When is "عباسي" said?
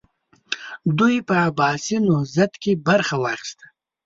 1.47-1.97